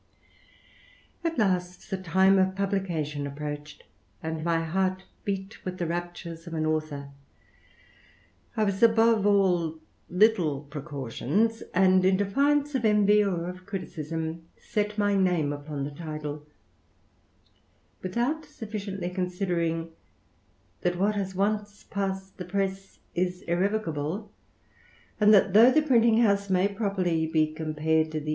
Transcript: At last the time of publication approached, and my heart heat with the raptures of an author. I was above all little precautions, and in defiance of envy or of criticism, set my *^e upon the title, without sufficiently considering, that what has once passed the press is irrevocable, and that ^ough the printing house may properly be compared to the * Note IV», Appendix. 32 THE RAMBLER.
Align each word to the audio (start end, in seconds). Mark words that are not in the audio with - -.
At 1.23 1.37
last 1.37 1.91
the 1.91 1.97
time 1.97 2.39
of 2.39 2.55
publication 2.55 3.27
approached, 3.27 3.83
and 4.23 4.43
my 4.43 4.63
heart 4.63 5.03
heat 5.27 5.63
with 5.63 5.77
the 5.77 5.85
raptures 5.85 6.47
of 6.47 6.55
an 6.55 6.65
author. 6.65 7.11
I 8.57 8.63
was 8.63 8.81
above 8.81 9.27
all 9.27 9.77
little 10.09 10.61
precautions, 10.61 11.61
and 11.75 12.03
in 12.03 12.17
defiance 12.17 12.73
of 12.73 12.83
envy 12.83 13.23
or 13.23 13.47
of 13.47 13.67
criticism, 13.67 14.47
set 14.57 14.97
my 14.97 15.13
*^e 15.13 15.53
upon 15.53 15.83
the 15.83 15.91
title, 15.91 16.47
without 18.01 18.43
sufficiently 18.45 19.11
considering, 19.11 19.91
that 20.81 20.95
what 20.97 21.13
has 21.13 21.35
once 21.35 21.83
passed 21.83 22.37
the 22.39 22.45
press 22.45 22.97
is 23.13 23.43
irrevocable, 23.43 24.31
and 25.19 25.31
that 25.31 25.53
^ough 25.53 25.71
the 25.75 25.83
printing 25.83 26.23
house 26.23 26.49
may 26.49 26.67
properly 26.67 27.27
be 27.27 27.53
compared 27.53 27.57
to 27.57 27.73
the 27.73 27.75
* 27.75 27.75
Note 27.75 27.75
IV», 27.75 27.77
Appendix. 27.77 28.07
32 28.07 28.11
THE 28.11 28.17
RAMBLER. 28.21 28.29